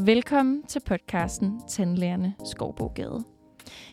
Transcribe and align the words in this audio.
Velkommen 0.00 0.62
til 0.62 0.80
podcasten 0.80 1.60
Tandlærerne 1.68 2.34
Skovbogade. 2.44 3.24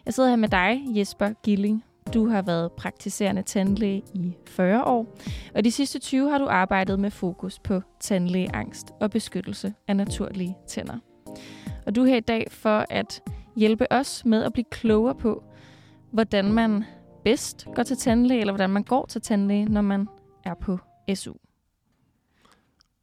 Jeg 0.06 0.14
sidder 0.14 0.30
her 0.30 0.36
med 0.36 0.50
dig, 0.50 0.82
Jesper 0.88 1.30
Gilling. 1.44 1.84
Du 2.14 2.28
har 2.28 2.42
været 2.42 2.72
praktiserende 2.72 3.42
tandlæge 3.42 4.04
i 4.14 4.34
40 4.48 4.84
år, 4.84 5.18
og 5.56 5.64
de 5.64 5.72
sidste 5.72 6.00
20 6.00 6.30
har 6.30 6.38
du 6.38 6.48
arbejdet 6.48 7.00
med 7.00 7.12
fokus 7.12 7.60
på 7.60 7.82
tandlægeangst 8.00 8.92
og 9.02 9.12
beskyttelse 9.12 9.74
af 9.88 9.96
naturlige 9.96 10.58
tænder. 10.68 10.98
Og 11.86 11.96
du 11.96 12.02
er 12.02 12.08
her 12.08 12.18
i 12.18 12.20
dag 12.20 12.48
for 12.52 12.86
at 12.90 13.24
hjælpe 13.56 13.92
os 13.92 14.26
med 14.26 14.44
at 14.44 14.54
blive 14.54 14.66
klogere 14.72 15.16
på, 15.16 15.44
hvordan 16.12 16.54
man 16.54 16.84
bedst 17.24 17.68
går 17.76 17.84
til 17.84 17.98
tandlæge, 17.98 18.40
eller 18.40 18.54
hvordan 18.54 18.70
man 18.70 18.84
går 18.84 19.06
til 19.06 19.22
tandlæge, 19.22 19.66
når 19.66 19.82
man 19.82 20.08
er 20.44 20.54
på 20.54 20.80
SU. 21.16 21.34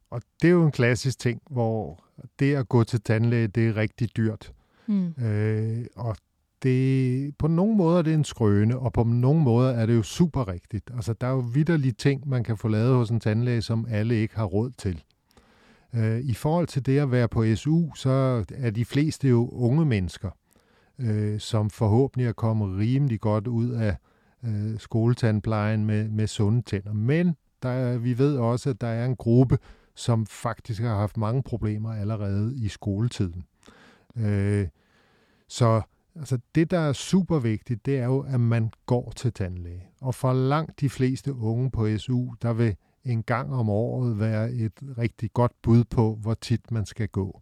Og 0.09 0.21
det 0.41 0.47
er 0.47 0.51
jo 0.51 0.65
en 0.65 0.71
klassisk 0.71 1.19
ting, 1.19 1.41
hvor 1.49 2.02
det 2.39 2.55
at 2.55 2.69
gå 2.69 2.83
til 2.83 3.01
tandlæge, 3.01 3.47
det 3.47 3.67
er 3.67 3.77
rigtig 3.77 4.17
dyrt. 4.17 4.53
Mm. 4.87 5.07
Øh, 5.07 5.85
og 5.95 6.17
det, 6.63 7.37
på 7.37 7.47
nogle 7.47 7.75
måder 7.75 7.97
er 7.97 8.01
det 8.01 8.13
en 8.13 8.23
skrøne, 8.23 8.79
og 8.79 8.93
på 8.93 9.03
nogle 9.03 9.41
måder 9.41 9.71
er 9.71 9.85
det 9.85 9.95
jo 9.95 10.03
super 10.03 10.47
rigtigt. 10.47 10.91
Altså, 10.95 11.13
der 11.13 11.27
er 11.27 11.31
jo 11.31 11.39
vidderlige 11.39 11.91
ting, 11.91 12.29
man 12.29 12.43
kan 12.43 12.57
få 12.57 12.67
lavet 12.67 12.95
hos 12.95 13.09
en 13.09 13.19
tandlæge, 13.19 13.61
som 13.61 13.87
alle 13.89 14.15
ikke 14.15 14.35
har 14.35 14.45
råd 14.45 14.71
til. 14.77 15.03
Øh, 15.95 16.19
I 16.19 16.33
forhold 16.33 16.67
til 16.67 16.85
det 16.85 16.99
at 16.99 17.11
være 17.11 17.27
på 17.27 17.55
SU, 17.55 17.93
så 17.95 18.45
er 18.53 18.69
de 18.69 18.85
fleste 18.85 19.27
jo 19.27 19.49
unge 19.49 19.85
mennesker, 19.85 20.29
øh, 20.99 21.39
som 21.39 21.69
forhåbentlig 21.69 22.27
er 22.27 22.33
kommet 22.33 22.77
rimelig 22.77 23.19
godt 23.19 23.47
ud 23.47 23.69
af 23.69 23.97
øh, 24.45 24.79
skoletandplejen 24.79 25.85
med, 25.85 26.09
med 26.09 26.27
sunde 26.27 26.61
tænder. 26.61 26.93
Men 26.93 27.35
der 27.63 27.69
er, 27.69 27.97
vi 27.97 28.17
ved 28.17 28.37
også, 28.37 28.69
at 28.69 28.81
der 28.81 28.87
er 28.87 29.05
en 29.05 29.15
gruppe, 29.15 29.57
som 29.95 30.25
faktisk 30.25 30.81
har 30.81 30.95
haft 30.95 31.17
mange 31.17 31.43
problemer 31.43 31.93
allerede 31.93 32.55
i 32.55 32.67
skoletiden. 32.67 33.43
Øh, 34.15 34.67
så 35.47 35.81
altså 36.15 36.39
det, 36.55 36.71
der 36.71 36.79
er 36.79 36.93
super 36.93 37.39
vigtigt, 37.39 37.85
det 37.85 37.97
er 37.97 38.05
jo, 38.05 38.19
at 38.19 38.39
man 38.39 38.71
går 38.85 39.13
til 39.15 39.33
tandlæge. 39.33 39.87
Og 40.01 40.15
for 40.15 40.33
langt 40.33 40.79
de 40.79 40.89
fleste 40.89 41.33
unge 41.33 41.71
på 41.71 41.97
SU, 41.97 42.33
der 42.41 42.53
vil 42.53 42.75
en 43.05 43.23
gang 43.23 43.53
om 43.53 43.69
året 43.69 44.19
være 44.19 44.51
et 44.51 44.73
rigtig 44.97 45.33
godt 45.33 45.51
bud 45.61 45.83
på, 45.83 46.15
hvor 46.21 46.33
tit 46.33 46.71
man 46.71 46.85
skal 46.85 47.07
gå. 47.07 47.41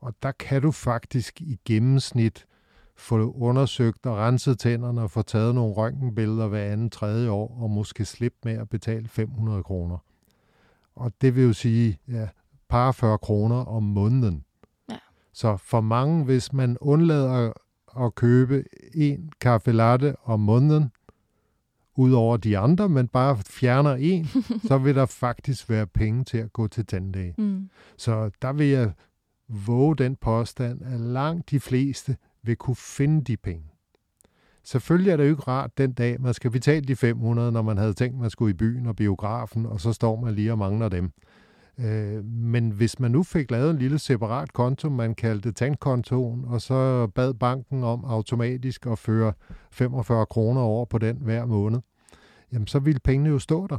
Og 0.00 0.14
der 0.22 0.32
kan 0.32 0.62
du 0.62 0.70
faktisk 0.70 1.40
i 1.40 1.60
gennemsnit 1.64 2.46
få 2.96 3.32
undersøgt 3.32 4.06
og 4.06 4.16
renset 4.16 4.58
tænderne 4.58 5.02
og 5.02 5.10
få 5.10 5.22
taget 5.22 5.54
nogle 5.54 5.74
røntgenbilleder 5.74 6.48
hver 6.48 6.64
anden 6.64 6.90
tredje 6.90 7.30
år, 7.30 7.58
og 7.62 7.70
måske 7.70 8.04
slippe 8.04 8.38
med 8.44 8.52
at 8.52 8.68
betale 8.68 9.08
500 9.08 9.62
kroner. 9.62 9.98
Og 10.94 11.12
det 11.20 11.36
vil 11.36 11.44
jo 11.44 11.52
sige, 11.52 11.98
ja, 12.08 12.28
par 12.68 12.92
40 12.92 13.18
kroner 13.18 13.56
om 13.56 13.82
måneden. 13.82 14.44
Ja. 14.90 14.96
Så 15.32 15.56
for 15.56 15.80
mange, 15.80 16.24
hvis 16.24 16.52
man 16.52 16.76
undlader 16.80 17.52
at 17.96 18.14
købe 18.14 18.64
en 18.94 19.32
kaffe 19.40 19.72
latte 19.72 20.14
om 20.24 20.40
måneden, 20.40 20.90
ud 21.96 22.12
over 22.12 22.36
de 22.36 22.58
andre, 22.58 22.88
men 22.88 23.08
bare 23.08 23.36
fjerner 23.36 23.94
en, 23.94 24.26
så 24.68 24.78
vil 24.78 24.94
der 24.94 25.06
faktisk 25.06 25.68
være 25.68 25.86
penge 25.86 26.24
til 26.24 26.38
at 26.38 26.52
gå 26.52 26.68
til 26.68 26.86
tandlæge. 26.86 27.34
Mm. 27.38 27.70
Så 27.96 28.30
der 28.42 28.52
vil 28.52 28.66
jeg 28.66 28.92
våge 29.48 29.96
den 29.96 30.16
påstand, 30.16 30.82
at 30.82 31.00
langt 31.00 31.50
de 31.50 31.60
fleste 31.60 32.16
vil 32.42 32.56
kunne 32.56 32.76
finde 32.76 33.24
de 33.24 33.36
penge. 33.36 33.64
Selvfølgelig 34.70 35.10
er 35.10 35.16
det 35.16 35.24
jo 35.24 35.30
ikke 35.30 35.42
rart 35.42 35.78
den 35.78 35.92
dag, 35.92 36.20
man 36.20 36.34
skal 36.34 36.50
betale 36.50 36.80
de 36.80 36.96
500, 36.96 37.52
når 37.52 37.62
man 37.62 37.78
havde 37.78 37.92
tænkt, 37.92 38.18
man 38.18 38.30
skulle 38.30 38.50
i 38.50 38.56
byen 38.56 38.86
og 38.86 38.96
biografen, 38.96 39.66
og 39.66 39.80
så 39.80 39.92
står 39.92 40.20
man 40.20 40.34
lige 40.34 40.52
og 40.52 40.58
mangler 40.58 40.88
dem. 40.88 41.10
Øh, 41.78 42.24
men 42.24 42.70
hvis 42.70 43.00
man 43.00 43.10
nu 43.10 43.22
fik 43.22 43.50
lavet 43.50 43.70
en 43.70 43.78
lille 43.78 43.98
separat 43.98 44.52
konto, 44.52 44.88
man 44.88 45.14
kaldte 45.14 45.52
tandkontoen, 45.52 46.44
og 46.44 46.60
så 46.60 47.06
bad 47.06 47.34
banken 47.34 47.84
om 47.84 48.04
automatisk 48.04 48.86
at 48.86 48.98
føre 48.98 49.32
45 49.70 50.26
kroner 50.26 50.60
over 50.60 50.84
på 50.84 50.98
den 50.98 51.16
hver 51.16 51.46
måned, 51.46 51.80
jamen 52.52 52.66
så 52.66 52.78
ville 52.78 53.00
pengene 53.00 53.30
jo 53.30 53.38
stå 53.38 53.66
der. 53.66 53.78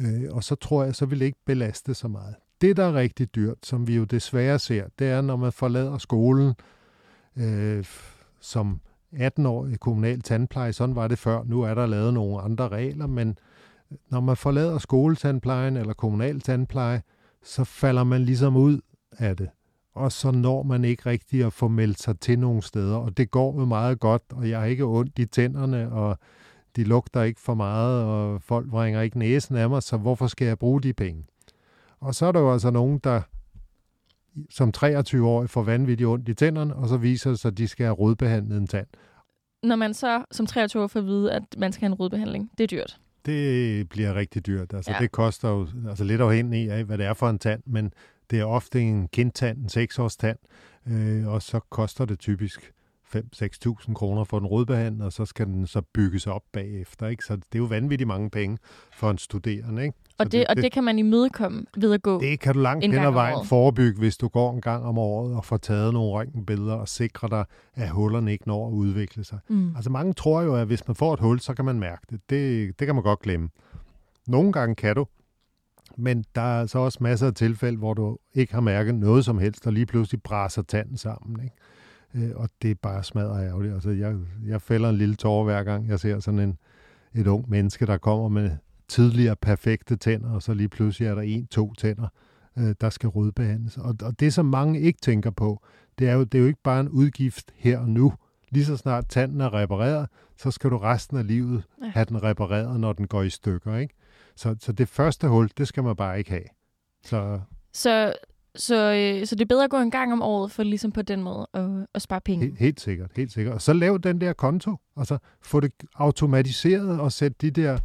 Øh, 0.00 0.24
og 0.30 0.44
så 0.44 0.54
tror 0.54 0.84
jeg, 0.84 0.94
så 0.94 1.06
ville 1.06 1.20
det 1.20 1.26
ikke 1.26 1.44
belaste 1.46 1.94
så 1.94 2.08
meget. 2.08 2.34
Det, 2.60 2.76
der 2.76 2.84
er 2.84 2.94
rigtig 2.94 3.34
dyrt, 3.34 3.58
som 3.62 3.86
vi 3.86 3.96
jo 3.96 4.04
desværre 4.04 4.58
ser, 4.58 4.84
det 4.98 5.06
er, 5.06 5.20
når 5.20 5.36
man 5.36 5.52
forlader 5.52 5.98
skolen 5.98 6.54
øh, 7.36 7.84
som 8.40 8.80
18-årig 9.16 9.80
kommunal 9.80 10.20
tandpleje. 10.20 10.72
Sådan 10.72 10.96
var 10.96 11.08
det 11.08 11.18
før. 11.18 11.42
Nu 11.44 11.62
er 11.62 11.74
der 11.74 11.86
lavet 11.86 12.14
nogle 12.14 12.40
andre 12.40 12.68
regler, 12.68 13.06
men 13.06 13.28
øh, 13.28 13.98
når 14.10 14.20
man 14.20 14.36
forlader 14.36 14.78
skoletandplejen 14.78 15.76
eller 15.76 15.92
kommunal 15.92 16.40
tandpleje, 16.40 17.02
så 17.42 17.64
falder 17.64 18.04
man 18.04 18.24
ligesom 18.24 18.56
ud 18.56 18.80
af 19.18 19.36
det. 19.36 19.48
Og 19.94 20.12
så 20.12 20.30
når 20.30 20.62
man 20.62 20.84
ikke 20.84 21.06
rigtig 21.06 21.44
at 21.44 21.52
få 21.52 21.68
meldt 21.68 22.00
sig 22.00 22.20
til 22.20 22.38
nogle 22.38 22.62
steder. 22.62 22.96
Og 22.96 23.16
det 23.16 23.30
går 23.30 23.60
jo 23.60 23.64
meget 23.64 24.00
godt, 24.00 24.22
og 24.32 24.50
jeg 24.50 24.58
har 24.58 24.66
ikke 24.66 24.84
ondt 24.84 25.18
i 25.18 25.24
tænderne, 25.24 25.92
og 25.92 26.18
de 26.76 26.84
lugter 26.84 27.22
ikke 27.22 27.40
for 27.40 27.54
meget, 27.54 28.04
og 28.04 28.42
folk 28.42 28.72
vringer 28.72 29.00
ikke 29.00 29.18
næsen 29.18 29.56
af 29.56 29.70
mig, 29.70 29.82
så 29.82 29.96
hvorfor 29.96 30.26
skal 30.26 30.46
jeg 30.46 30.58
bruge 30.58 30.82
de 30.82 30.92
penge? 30.92 31.24
Og 32.00 32.14
så 32.14 32.26
er 32.26 32.32
der 32.32 32.40
jo 32.40 32.52
altså 32.52 32.70
nogen, 32.70 32.98
der 33.04 33.20
som 34.50 34.72
23-årig 34.76 35.50
får 35.50 35.62
vanvittigt 35.62 36.06
ondt 36.06 36.28
i 36.28 36.34
tænderne, 36.34 36.76
og 36.76 36.88
så 36.88 36.96
viser 36.96 37.30
det 37.30 37.38
sig, 37.38 37.48
at 37.48 37.58
de 37.58 37.68
skal 37.68 37.84
have 37.84 37.94
rodbehandlet 37.94 38.58
en 38.58 38.66
tand. 38.66 38.86
Når 39.62 39.76
man 39.76 39.94
så 39.94 40.24
som 40.30 40.46
23 40.46 40.82
år 40.82 40.86
får 40.86 41.00
at 41.00 41.06
vide, 41.06 41.32
at 41.32 41.42
man 41.58 41.72
skal 41.72 41.80
have 41.80 41.92
en 41.92 41.94
rodbehandling, 41.94 42.50
det 42.58 42.64
er 42.64 42.68
dyrt. 42.68 43.00
Det 43.26 43.88
bliver 43.88 44.14
rigtig 44.14 44.46
dyrt. 44.46 44.74
Altså, 44.74 44.92
ja. 44.92 44.98
Det 45.00 45.12
koster 45.12 45.48
jo 45.48 45.68
altså 45.88 46.04
lidt 46.04 46.20
afhængig 46.20 46.70
af, 46.70 46.84
hvad 46.84 46.98
det 46.98 47.06
er 47.06 47.14
for 47.14 47.30
en 47.30 47.38
tand, 47.38 47.62
men 47.66 47.92
det 48.30 48.40
er 48.40 48.44
ofte 48.44 48.80
en 48.80 49.08
kindtand, 49.08 49.58
en 49.58 49.84
6-års 49.84 50.16
tand, 50.16 50.38
øh, 50.86 51.28
og 51.28 51.42
så 51.42 51.60
koster 51.60 52.04
det 52.04 52.18
typisk 52.18 52.72
5-6.000 53.16 53.94
kroner 53.94 54.24
for 54.24 54.38
en 54.38 54.46
rodbehandling, 54.46 55.04
og 55.04 55.12
så 55.12 55.24
skal 55.24 55.46
den 55.46 55.66
så 55.66 55.82
bygges 55.94 56.26
op 56.26 56.42
bagefter. 56.52 57.06
Ikke? 57.06 57.24
Så 57.24 57.36
det 57.36 57.54
er 57.54 57.58
jo 57.58 57.64
vanvittigt 57.64 58.08
mange 58.08 58.30
penge 58.30 58.58
for 58.92 59.10
en 59.10 59.18
studerende. 59.18 59.82
Ikke? 59.82 59.98
Og 60.18 60.24
det, 60.24 60.32
det, 60.32 60.46
og 60.46 60.56
det 60.56 60.72
kan 60.72 60.84
man 60.84 60.98
imødekomme 60.98 61.64
ved 61.76 61.92
at 61.92 62.02
gå 62.02 62.20
Det 62.20 62.40
kan 62.40 62.54
du 62.54 62.60
langt 62.60 62.84
hen 62.84 62.94
ad 62.94 63.12
vejen 63.12 63.46
forebygge, 63.46 63.98
hvis 63.98 64.16
du 64.16 64.28
går 64.28 64.52
en 64.52 64.60
gang 64.60 64.84
om 64.84 64.98
året 64.98 65.36
og 65.36 65.44
får 65.44 65.56
taget 65.56 65.92
nogle 65.92 66.12
røntgenbilleder 66.12 66.74
og 66.74 66.88
sikrer 66.88 67.28
dig, 67.28 67.44
at 67.74 67.90
hullerne 67.90 68.32
ikke 68.32 68.48
når 68.48 68.68
at 68.68 68.72
udvikle 68.72 69.24
sig. 69.24 69.38
Mm. 69.48 69.76
Altså 69.76 69.90
mange 69.90 70.12
tror 70.12 70.42
jo, 70.42 70.54
at 70.54 70.66
hvis 70.66 70.86
man 70.88 70.94
får 70.94 71.14
et 71.14 71.20
hul, 71.20 71.40
så 71.40 71.54
kan 71.54 71.64
man 71.64 71.78
mærke 71.78 72.02
det. 72.10 72.20
Det, 72.30 72.78
det 72.78 72.86
kan 72.86 72.94
man 72.94 73.04
godt 73.04 73.20
glemme. 73.20 73.48
Nogle 74.26 74.52
gange 74.52 74.74
kan 74.74 74.94
du, 74.94 75.06
men 75.96 76.24
der 76.34 76.60
er 76.60 76.66
så 76.66 76.78
også 76.78 76.98
masser 77.00 77.26
af 77.26 77.34
tilfælde, 77.34 77.78
hvor 77.78 77.94
du 77.94 78.18
ikke 78.34 78.54
har 78.54 78.60
mærket 78.60 78.94
noget 78.94 79.24
som 79.24 79.38
helst, 79.38 79.66
og 79.66 79.72
lige 79.72 79.86
pludselig 79.86 80.22
braser 80.22 80.62
tanden 80.62 80.96
sammen. 80.96 81.44
Ikke? 81.44 81.56
Øh, 82.14 82.30
og 82.34 82.48
det 82.62 82.70
er 82.70 82.74
bare 82.74 83.04
smadret 83.04 83.46
ærgerligt. 83.46 83.74
Altså, 83.74 83.90
jeg, 83.90 84.16
jeg 84.46 84.62
fælder 84.62 84.88
en 84.88 84.96
lille 84.96 85.14
tårer 85.14 85.44
hver 85.44 85.64
gang, 85.64 85.88
jeg 85.88 86.00
ser 86.00 86.20
sådan 86.20 86.40
en, 86.40 86.58
et 87.14 87.26
ung 87.26 87.50
menneske, 87.50 87.86
der 87.86 87.98
kommer 87.98 88.28
med 88.28 88.50
tidligere 88.88 89.36
perfekte 89.36 89.96
tænder, 89.96 90.30
og 90.30 90.42
så 90.42 90.54
lige 90.54 90.68
pludselig 90.68 91.08
er 91.08 91.14
der 91.14 91.22
en, 91.22 91.46
to 91.46 91.74
tænder, 91.74 92.08
øh, 92.58 92.74
der 92.80 92.90
skal 92.90 93.08
rodbehandles. 93.08 93.76
Og, 93.76 93.96
og 94.02 94.20
det, 94.20 94.34
som 94.34 94.46
mange 94.46 94.80
ikke 94.80 95.00
tænker 95.00 95.30
på, 95.30 95.62
det 95.98 96.08
er, 96.08 96.12
jo, 96.12 96.24
det 96.24 96.38
er 96.38 96.42
jo 96.42 96.46
ikke 96.46 96.62
bare 96.64 96.80
en 96.80 96.88
udgift 96.88 97.52
her 97.54 97.78
og 97.78 97.88
nu. 97.88 98.12
Lige 98.50 98.64
så 98.64 98.76
snart 98.76 99.08
tanden 99.08 99.40
er 99.40 99.54
repareret, 99.54 100.08
så 100.36 100.50
skal 100.50 100.70
du 100.70 100.78
resten 100.78 101.16
af 101.16 101.26
livet 101.26 101.64
ja. 101.82 101.88
have 101.88 102.04
den 102.04 102.22
repareret, 102.22 102.80
når 102.80 102.92
den 102.92 103.06
går 103.06 103.22
i 103.22 103.30
stykker. 103.30 103.76
Ikke? 103.76 103.94
Så, 104.36 104.56
så 104.60 104.72
det 104.72 104.88
første 104.88 105.28
hul, 105.28 105.50
det 105.58 105.68
skal 105.68 105.82
man 105.82 105.96
bare 105.96 106.18
ikke 106.18 106.30
have. 106.30 106.44
Så, 107.04 107.40
så 107.72 108.12
så, 108.56 108.92
øh, 108.92 109.26
så 109.26 109.34
det 109.34 109.40
er 109.40 109.46
bedre 109.46 109.64
at 109.64 109.70
gå 109.70 109.76
en 109.76 109.90
gang 109.90 110.12
om 110.12 110.22
året, 110.22 110.50
for 110.50 110.62
ligesom 110.62 110.92
på 110.92 111.02
den 111.02 111.22
måde 111.22 111.46
at, 111.54 111.70
at 111.94 112.02
spare 112.02 112.20
penge. 112.20 112.44
Helt, 112.44 112.58
helt 112.58 112.80
sikkert, 112.80 113.10
helt 113.16 113.32
sikkert. 113.32 113.54
Og 113.54 113.62
så 113.62 113.72
lav 113.72 113.98
den 114.02 114.20
der 114.20 114.32
konto, 114.32 114.76
og 114.96 115.06
så 115.06 115.18
få 115.42 115.60
det 115.60 115.72
automatiseret 115.94 117.00
og 117.00 117.12
sæt 117.12 117.40
de 117.40 117.50
der 117.50 117.78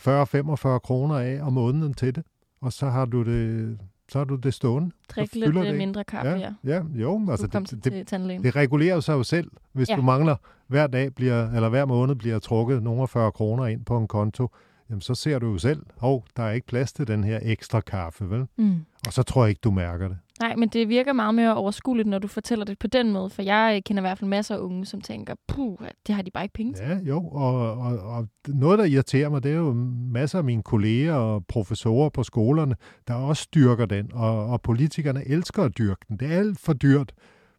40-45 0.00 0.78
kroner 0.78 1.14
af 1.14 1.40
om 1.42 1.52
måneden 1.52 1.94
til 1.94 2.14
det. 2.14 2.24
Og 2.60 2.72
så 2.72 2.86
har 2.86 3.04
du 3.04 3.22
det, 3.22 3.78
så 4.08 4.18
har 4.18 4.24
du 4.24 4.36
det 4.36 4.54
stående. 4.54 4.90
Drik 5.08 5.34
lidt 5.34 5.54
det 5.54 5.76
mindre 5.76 6.04
kaffe, 6.04 6.30
ja. 6.30 6.54
Ja, 6.64 6.74
ja 6.74 6.82
jo. 6.94 7.30
Altså 7.30 7.46
det, 7.46 7.84
det, 7.84 8.10
det, 8.10 8.42
det 8.42 8.56
regulerer 8.56 9.00
sig 9.00 9.12
jo 9.12 9.22
selv. 9.22 9.50
Hvis 9.72 9.88
ja. 9.88 9.96
du 9.96 10.02
mangler 10.02 10.36
hver 10.66 10.86
dag 10.86 11.14
bliver, 11.14 11.50
eller 11.50 11.68
hver 11.68 11.84
måned 11.84 12.14
bliver 12.14 12.38
trukket 12.38 12.82
nogle 12.82 13.08
40 13.08 13.32
kroner 13.32 13.66
ind 13.66 13.84
på 13.84 13.96
en 13.96 14.08
konto, 14.08 14.48
jamen 14.92 15.00
så 15.00 15.14
ser 15.14 15.38
du 15.38 15.52
jo 15.52 15.58
selv, 15.58 15.82
hov, 15.96 16.24
der 16.36 16.42
er 16.42 16.52
ikke 16.52 16.66
plads 16.66 16.92
til 16.92 17.06
den 17.06 17.24
her 17.24 17.38
ekstra 17.42 17.80
kaffe, 17.80 18.30
vel? 18.30 18.46
Mm. 18.56 18.84
Og 19.06 19.12
så 19.12 19.22
tror 19.22 19.44
jeg 19.44 19.48
ikke, 19.48 19.60
du 19.64 19.70
mærker 19.70 20.08
det. 20.08 20.16
Nej, 20.40 20.56
men 20.56 20.68
det 20.68 20.88
virker 20.88 21.12
meget 21.12 21.34
mere 21.34 21.56
overskueligt, 21.56 22.08
når 22.08 22.18
du 22.18 22.28
fortæller 22.28 22.64
det 22.64 22.78
på 22.78 22.86
den 22.86 23.12
måde, 23.12 23.30
for 23.30 23.42
jeg 23.42 23.82
kender 23.86 24.02
i 24.02 24.04
hvert 24.04 24.18
fald 24.18 24.30
masser 24.30 24.54
af 24.54 24.58
unge, 24.58 24.86
som 24.86 25.00
tænker, 25.00 25.34
puh, 25.48 25.76
det 26.06 26.14
har 26.14 26.22
de 26.22 26.30
bare 26.30 26.44
ikke 26.44 26.52
penge 26.52 26.74
til. 26.74 26.86
Ja, 26.86 26.98
jo, 26.98 27.28
og, 27.28 27.78
og, 27.78 27.98
og 27.98 28.28
noget, 28.48 28.78
der 28.78 28.84
irriterer 28.84 29.28
mig, 29.28 29.42
det 29.42 29.52
er 29.52 29.56
jo 29.56 29.72
masser 30.12 30.38
af 30.38 30.44
mine 30.44 30.62
kolleger 30.62 31.14
og 31.14 31.46
professorer 31.46 32.08
på 32.08 32.22
skolerne, 32.22 32.74
der 33.08 33.14
også 33.14 33.48
dyrker 33.54 33.86
den, 33.86 34.10
og, 34.12 34.46
og 34.46 34.62
politikerne 34.62 35.28
elsker 35.28 35.62
at 35.62 35.78
dyrke 35.78 36.04
den. 36.08 36.16
Det 36.16 36.32
er 36.32 36.38
alt 36.38 36.58
for 36.58 36.72
dyrt 36.72 37.12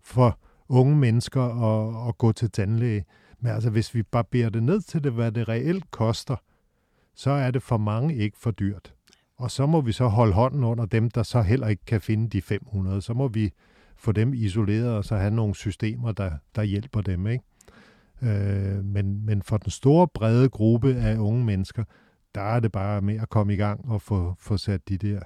for 0.04 0.40
unge 0.70 0.96
mennesker 0.96 1.42
at, 1.42 2.10
at 2.10 2.18
gå 2.18 2.32
til 2.32 2.52
tandlæge. 2.52 3.06
Men 3.40 3.52
altså, 3.52 3.70
hvis 3.70 3.96
vi 3.96 4.04
bare 4.04 4.24
beder 4.24 4.50
det 4.50 4.64
ned 4.64 4.82
til 4.82 5.04
det, 5.04 5.12
hvad 5.12 5.32
det 5.32 5.50
reelt 5.50 5.92
koster, 5.92 6.36
så 7.16 7.32
er 7.32 7.52
det 7.52 7.64
for 7.64 7.78
mange 7.78 8.16
ikke 8.16 8.38
for 8.38 8.52
dyrt. 8.52 8.94
Og 9.38 9.52
så 9.52 9.66
må 9.66 9.82
vi 9.82 9.92
så 9.92 10.08
holde 10.08 10.34
hånden 10.34 10.64
under 10.64 10.86
dem, 10.86 11.10
der 11.10 11.24
så 11.24 11.42
heller 11.42 11.68
ikke 11.68 11.86
kan 11.86 12.02
finde 12.02 12.30
de 12.30 12.42
500. 12.42 13.02
Så 13.02 13.14
må 13.14 13.28
vi 13.28 13.52
få 13.96 14.12
dem 14.12 14.34
isoleret, 14.34 14.90
og 14.90 15.06
så 15.06 15.16
have 15.16 15.32
nogle 15.32 15.56
systemer, 15.56 16.12
der, 16.12 16.32
der 16.56 16.64
hjælper 16.64 17.02
dem. 17.02 17.28
Ikke? 17.28 17.44
Øh, 18.22 18.86
men, 18.86 19.26
men 19.26 19.42
for 19.42 19.58
den 19.58 19.72
store, 19.72 20.08
brede 20.08 20.50
gruppe 20.50 20.96
af 20.96 21.18
unge 21.18 21.46
mennesker, 21.46 21.84
der 22.36 22.42
er 22.42 22.60
det 22.60 22.72
bare 22.72 23.02
med 23.02 23.20
at 23.20 23.30
komme 23.30 23.54
i 23.54 23.56
gang 23.56 23.90
og 23.90 24.02
få, 24.02 24.36
få 24.40 24.58
sat 24.58 24.90
de 24.90 24.98
der 24.98 25.20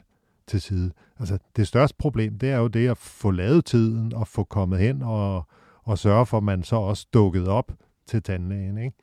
til 0.47 0.61
side. 0.61 0.91
Altså, 1.19 1.37
det 1.55 1.67
største 1.67 1.97
problem, 1.97 2.39
det 2.39 2.49
er 2.49 2.57
jo 2.57 2.67
det 2.67 2.89
at 2.89 2.97
få 2.97 3.31
lavet 3.31 3.65
tiden 3.65 4.13
og 4.13 4.27
få 4.27 4.43
kommet 4.43 4.79
hen 4.79 5.01
og, 5.01 5.47
og 5.83 5.97
sørge 5.97 6.25
for, 6.25 6.37
at 6.37 6.43
man 6.43 6.63
så 6.63 6.75
også 6.75 7.07
dukket 7.13 7.47
op 7.47 7.71
til 8.07 8.23
tandlægen. 8.23 8.77
Ikke? 8.77 8.97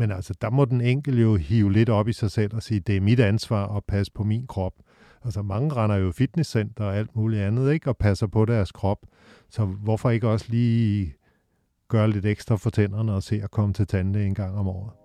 Men 0.00 0.10
altså, 0.10 0.34
der 0.40 0.50
må 0.50 0.64
den 0.64 0.80
enkelte 0.80 1.22
jo 1.22 1.36
hive 1.36 1.72
lidt 1.72 1.88
op 1.88 2.08
i 2.08 2.12
sig 2.12 2.30
selv 2.30 2.54
og 2.54 2.62
sige, 2.62 2.80
det 2.80 2.96
er 2.96 3.00
mit 3.00 3.20
ansvar 3.20 3.76
at 3.76 3.84
passe 3.84 4.12
på 4.12 4.24
min 4.24 4.46
krop. 4.46 4.72
Altså, 5.24 5.42
mange 5.42 5.74
render 5.74 5.96
jo 5.96 6.12
fitnesscenter 6.12 6.84
og 6.84 6.96
alt 6.96 7.16
muligt 7.16 7.42
andet, 7.42 7.72
ikke? 7.72 7.90
Og 7.90 7.96
passer 7.96 8.26
på 8.26 8.44
deres 8.44 8.72
krop. 8.72 8.98
Så 9.50 9.64
hvorfor 9.64 10.10
ikke 10.10 10.28
også 10.28 10.46
lige 10.48 11.14
gøre 11.88 12.10
lidt 12.10 12.26
ekstra 12.26 12.56
for 12.56 12.70
tænderne 12.70 13.12
og 13.12 13.22
se 13.22 13.40
at 13.42 13.50
komme 13.50 13.74
til 13.74 13.86
tandlæge 13.86 14.26
en 14.26 14.34
gang 14.34 14.58
om 14.58 14.68
året? 14.68 14.99